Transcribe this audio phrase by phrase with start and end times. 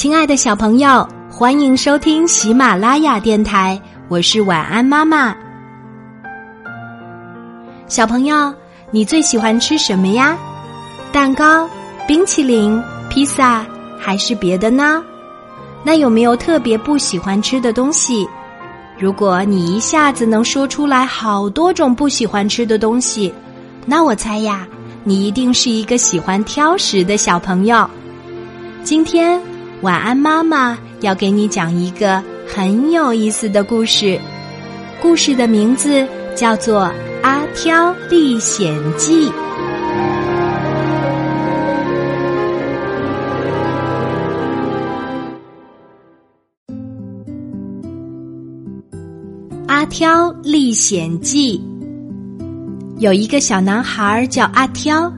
[0.00, 5.36] 亲爱的小朋友，欢迎收听喜马拉雅电台，我是晚安妈妈。
[7.86, 8.50] 小朋友，
[8.90, 10.38] 你最喜欢吃什么呀？
[11.12, 11.68] 蛋糕、
[12.08, 13.62] 冰淇淋、披萨，
[13.98, 15.04] 还是别的呢？
[15.84, 18.26] 那有没有特别不喜欢吃的东西？
[18.98, 23.30] 如果你一下子能说出来好多种不喜欢吃的东西，
[23.84, 24.66] 那我猜呀，
[25.04, 27.86] 你一定是一个喜欢挑食的小朋友。
[28.82, 29.38] 今天
[29.82, 34.20] 晚安妈妈要给你讲一个很有意思的故事，
[35.00, 36.06] 故事的名字
[36.36, 36.82] 叫做
[37.22, 39.30] 《阿挑历险记》。
[49.66, 51.58] 阿挑历险记。
[52.98, 55.10] 有一个小男孩叫阿挑，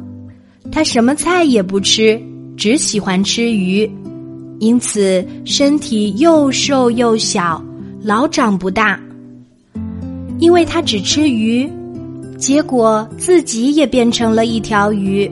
[0.71, 2.21] 他什么菜也不吃，
[2.57, 3.91] 只喜欢吃鱼，
[4.63, 7.61] 因此身体又瘦又小，
[8.01, 8.97] 老长不大。
[10.39, 11.69] 因为他只吃鱼，
[12.39, 15.29] 结果自己也变成了一条鱼。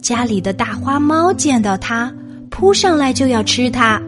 [0.00, 2.14] 家里的大花猫见到他，
[2.50, 4.00] 扑上来就要吃他，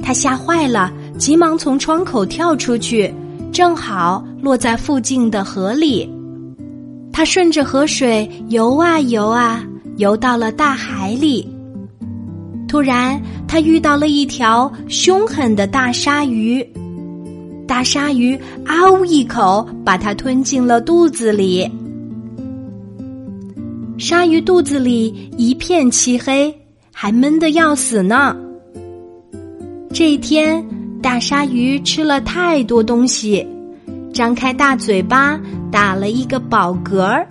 [0.00, 3.12] 他吓坏了，急忙从窗口跳出去。
[3.50, 6.08] 正好落在附近的河里，
[7.12, 9.64] 他顺着河水游啊游啊，
[9.96, 11.52] 游到了大海里。
[12.68, 16.64] 突然，他遇到了一条凶狠的大鲨鱼，
[17.66, 21.68] 大鲨鱼啊呜一口把它吞进了肚子里。
[23.98, 26.54] 鲨鱼肚子里一片漆黑，
[26.92, 28.36] 还闷得要死呢。
[29.92, 30.64] 这一天。
[31.00, 33.46] 大鲨鱼吃了太多东西，
[34.12, 35.38] 张开大嘴巴
[35.70, 37.24] 打了一个饱嗝儿。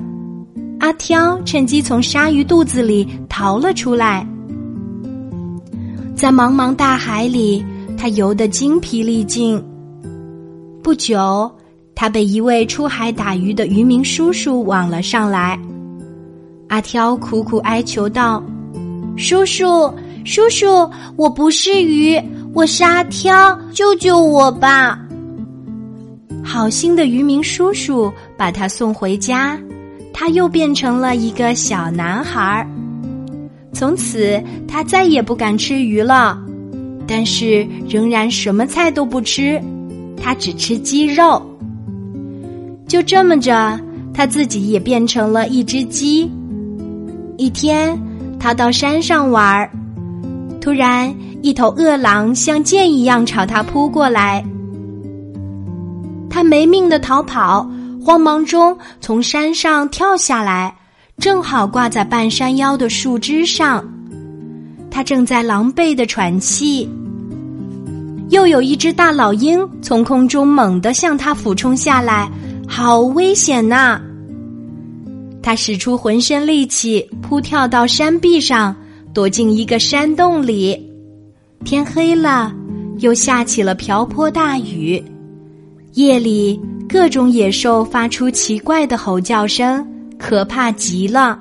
[0.80, 4.26] 阿挑趁机从鲨鱼肚子里逃了出来，
[6.18, 7.64] 在茫茫大海里，
[7.96, 9.64] 他游得精疲力尽。
[10.82, 11.52] 不久，
[11.94, 15.60] 他被一位出海打鱼的渔民叔叔网了上来。
[16.70, 18.44] 阿挑苦苦哀求道
[19.16, 19.94] ：“叔叔，
[20.26, 22.20] 叔叔，我不是鱼。”
[22.52, 25.00] 我是阿挑，救救我吧！
[26.44, 29.56] 好心的渔民叔叔把他送回家，
[30.12, 32.68] 他又变成了一个小男孩儿。
[33.78, 36.36] 从此，他再也不敢吃鱼了，
[37.06, 39.62] 但是仍然什么菜都不吃，
[40.20, 41.40] 他只吃鸡肉。
[42.88, 43.80] 就这么着，
[44.16, 46.28] 他自己也变成了一只鸡。
[47.38, 47.96] 一天，
[48.40, 49.70] 他到山上玩儿，
[50.60, 51.14] 突然。
[51.44, 54.44] 一头饿狼像箭一样朝他扑过来，
[56.32, 57.70] 他没命的逃跑，
[58.04, 60.74] 慌忙中从山上跳下来，
[61.20, 63.84] 正好挂在半山腰的树枝上。
[64.90, 66.88] 他正在狼狈的喘气，
[68.30, 72.30] 又有一只大老鹰从空中猛地向他俯冲下来，
[72.68, 74.00] 好危险呐！
[75.42, 78.76] 他使出浑身力气扑跳到山壁上，
[79.14, 80.80] 躲进一个山洞里。
[81.64, 82.54] 天黑了，
[83.00, 85.04] 又下起了瓢泼大雨。
[85.94, 89.86] 夜里，各种野兽发出奇怪的吼叫声，
[90.20, 91.40] 可怕极了。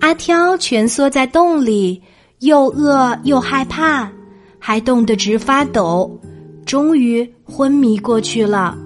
[0.00, 2.02] 阿挑蜷缩在洞里，
[2.40, 4.10] 又饿又害怕，
[4.58, 6.20] 还冻得直发抖，
[6.66, 8.76] 终于昏迷过去了。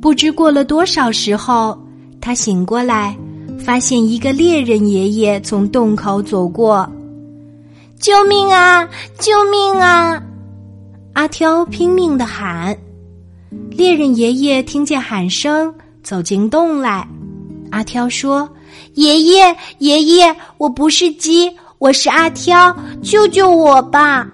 [0.00, 1.78] 不知过了多少时候，
[2.20, 3.16] 他醒过来，
[3.58, 6.90] 发现一个猎人爷爷从洞口走过。
[7.98, 8.88] 救命啊！
[9.18, 10.22] 救命啊！
[11.12, 12.76] 阿挑拼命的喊。
[13.70, 17.06] 猎人爷爷听见喊声，走进洞来。
[17.70, 18.48] 阿挑说
[18.94, 24.26] ：“爷爷，爷爷，我不是鸡，我是阿挑，救救我吧！”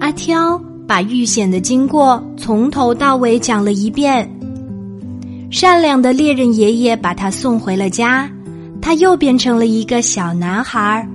[0.00, 4.30] 阿挑把遇险的经过从头到尾讲了一遍。
[5.50, 8.30] 善良的猎人爷爷把他送回了家，
[8.82, 11.06] 他又变成了一个小男孩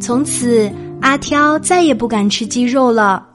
[0.00, 0.70] 从此。
[1.02, 3.26] 阿挑再也不敢吃鸡肉了，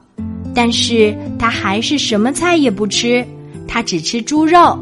[0.54, 3.26] 但是他还是什么菜也不吃，
[3.66, 4.78] 他只吃猪肉。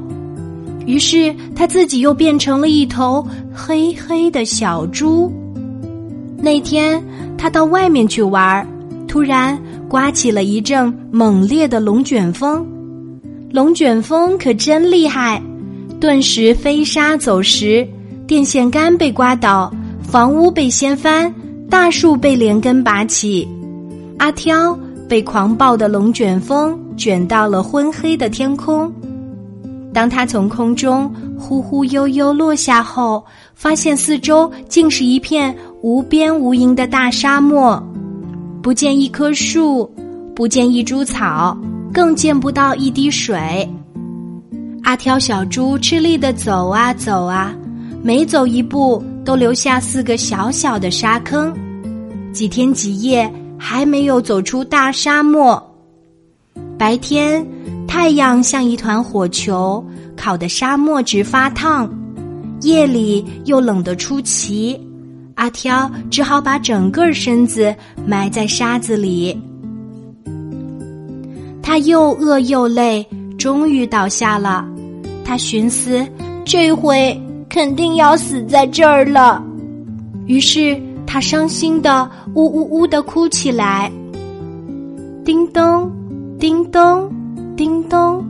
[0.87, 5.33] 于是他自己又变成了一头黑黑的小猪。
[6.39, 7.03] 那天
[7.37, 8.67] 他到外面去玩，
[9.09, 9.59] 突然
[9.89, 12.67] 刮起了一阵猛烈的龙卷风，
[13.51, 15.43] 龙卷风可真厉害，
[16.01, 17.87] 顿时飞沙走石，
[18.27, 19.73] 电线杆被刮倒，
[20.03, 21.33] 房屋被掀翻。
[21.71, 23.49] 大树被连根拔起，
[24.19, 24.79] 阿挑
[25.09, 28.93] 被狂暴的龙卷风卷到了昏黑的天空。
[29.95, 31.09] 当他从空中
[31.39, 33.25] 忽忽悠悠落下后，
[33.55, 37.81] 发现四周竟是一片无边无垠的大沙漠。
[38.61, 39.89] 不见一棵树，
[40.35, 41.57] 不见一株草，
[41.93, 43.67] 更见不到一滴水。
[44.83, 47.55] 阿挑小猪吃力的走啊走啊，
[48.03, 51.55] 每走一步都留下四个小小的沙坑。
[52.33, 55.63] 几天几夜还没有走出大沙漠。
[56.77, 57.47] 白天，
[57.95, 59.83] 太阳像一团火球，
[60.17, 61.89] 烤得沙漠直发烫；
[62.63, 64.79] 夜里又冷得出奇。
[65.37, 67.73] 阿挑只好把整个身子
[68.05, 69.41] 埋在沙子里。
[71.63, 73.07] 他又饿又累，
[73.39, 74.67] 终于倒下了。
[75.25, 76.05] 他寻思，
[76.45, 77.17] 这回
[77.49, 79.41] 肯定要死在这儿了。
[80.27, 80.77] 于是
[81.07, 83.89] 他伤心的呜呜呜的哭起来。
[85.25, 85.89] 叮咚，
[86.41, 87.09] 叮咚，
[87.57, 88.25] 叮咚，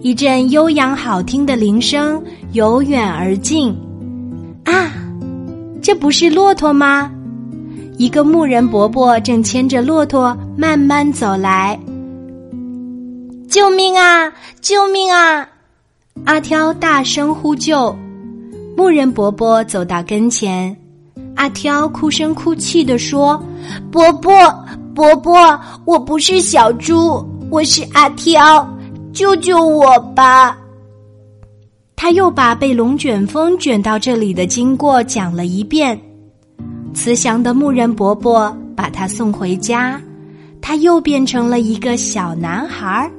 [0.00, 2.22] 一阵悠扬好听的铃声
[2.52, 3.76] 由远而近。
[4.64, 4.90] 啊，
[5.82, 7.10] 这不是骆驼吗？
[7.98, 11.78] 一个牧人伯伯正牵着骆驼慢慢走来。
[13.48, 14.32] 救命啊！
[14.60, 15.46] 救命啊！
[16.24, 17.94] 阿挑大声呼救，
[18.76, 20.74] 牧人伯伯走到跟前，
[21.34, 23.42] 阿挑哭声哭泣地说
[23.92, 24.32] ：“伯伯，
[24.94, 28.68] 伯伯，我不是小猪，我是阿挑，
[29.12, 30.58] 救救我吧！”
[31.94, 35.98] 他又把被龙卷风卷到这里的经过讲了一遍。
[36.92, 40.00] 慈祥的牧人伯伯把他送回家，
[40.60, 43.10] 他又变成了一个小男孩。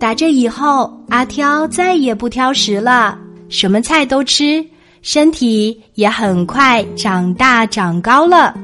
[0.00, 4.64] 打这以后，阿挑再也不挑食了，什么菜都吃，
[5.02, 8.54] 身体也很快长大长高了。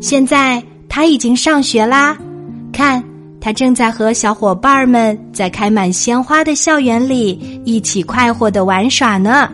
[0.00, 2.16] 现在他已经上学啦，
[2.72, 3.02] 看
[3.44, 7.32] 他正在和小伙伴们在开满鲜花的校园里
[7.62, 9.50] 一起快活的玩耍呢。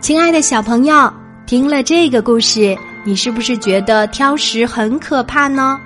[0.00, 1.12] 亲爱的小朋友，
[1.46, 2.76] 听了这个故事，
[3.06, 5.78] 你是不是觉得挑食很可怕呢？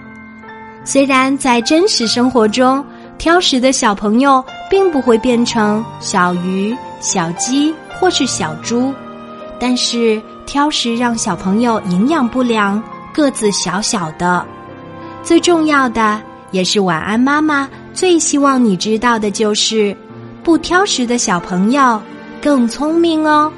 [0.87, 2.83] 虽然在真实生活中，
[3.19, 8.91] 挑食的小朋友并不会变成小鱼、小鸡或是小猪，
[9.59, 12.83] 但是挑食让小朋友营养不良，
[13.13, 14.43] 个子小小的。
[15.23, 16.19] 最重要的，
[16.53, 19.95] 也是晚安妈妈最希望你知道的就是，
[20.43, 22.01] 不挑食的小朋友
[22.41, 23.53] 更聪明哦。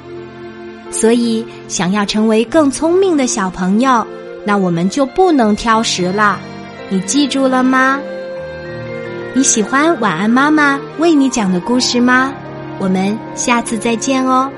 [0.93, 4.05] 所以，想要成为更聪明的小朋友，
[4.45, 6.39] 那我们就不能挑食了。
[6.89, 7.99] 你记住了吗？
[9.33, 12.31] 你喜欢晚安妈妈为你讲的故事吗？
[12.77, 14.49] 我们下次再见哦。